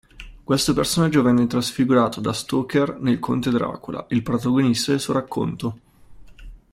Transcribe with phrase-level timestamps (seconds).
[0.43, 5.79] Questo personaggio venne trasfigurato da Stoker nel Conte Dracula, il protagonista del suo racconto.